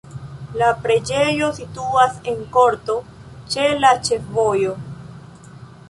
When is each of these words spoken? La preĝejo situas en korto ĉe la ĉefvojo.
La 0.61 0.69
preĝejo 0.85 1.49
situas 1.59 2.17
en 2.33 2.41
korto 2.57 2.97
ĉe 3.53 3.69
la 3.85 3.93
ĉefvojo. 4.09 4.79